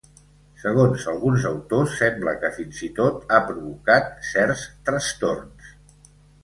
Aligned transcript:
Segons 0.61 1.03
alguns 1.11 1.45
autors, 1.49 1.93
sembla 1.99 2.33
que, 2.45 2.51
fins 2.57 2.81
i 2.89 2.91
tot, 3.01 3.21
ha 3.37 3.43
provocat 3.53 4.13
certs 4.33 4.69
trastorns. 4.91 5.75